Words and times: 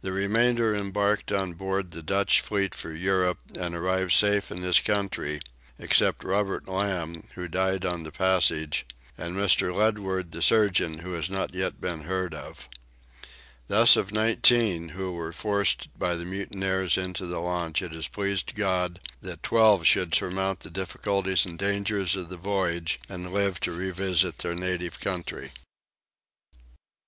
The 0.00 0.12
remainder 0.12 0.72
embarked 0.76 1.32
on 1.32 1.54
board 1.54 1.90
the 1.90 2.00
Dutch 2.00 2.40
fleet 2.40 2.72
for 2.72 2.92
Europe, 2.92 3.38
and 3.58 3.74
arrived 3.74 4.12
safe 4.12 4.52
at 4.52 4.60
this 4.60 4.78
country, 4.78 5.40
except 5.76 6.22
Robert 6.22 6.68
Lamb, 6.68 7.26
who 7.34 7.48
died 7.48 7.84
on 7.84 8.04
the 8.04 8.12
passage, 8.12 8.86
and 9.18 9.34
Mr. 9.34 9.74
Ledward 9.74 10.30
the 10.30 10.40
surgeon 10.40 10.98
who 11.00 11.14
has 11.14 11.28
not 11.28 11.52
yet 11.52 11.80
been 11.80 12.02
heard 12.02 12.32
of. 12.32 12.68
Thus 13.66 13.96
of 13.96 14.12
nineteen 14.12 14.90
who 14.90 15.10
were 15.14 15.32
forced 15.32 15.88
by 15.98 16.14
the 16.14 16.24
mutineers 16.24 16.96
into 16.96 17.26
the 17.26 17.40
launch 17.40 17.82
it 17.82 17.90
has 17.90 18.06
pleased 18.06 18.54
God 18.54 19.00
that 19.20 19.42
twelve 19.42 19.84
should 19.84 20.14
surmount 20.14 20.60
the 20.60 20.70
difficulties 20.70 21.44
and 21.44 21.58
dangers 21.58 22.14
of 22.14 22.28
the 22.28 22.36
voyage 22.36 23.00
and 23.08 23.32
live 23.32 23.58
to 23.62 23.72
revisit 23.72 24.38
their 24.38 24.54
native 24.54 25.00
country. 25.00 25.50